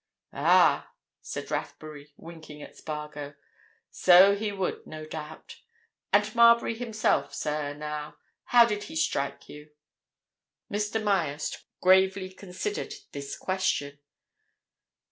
[0.33, 3.35] "Ah!" said Rathbury, winking at Spargo.
[3.91, 5.59] "So he would, no doubt.
[6.11, 8.17] And Marbury himself, sir, now?
[8.45, 9.69] How did he strike you?"
[10.73, 10.99] Mr.
[11.03, 13.99] Myerst gravely considered this question.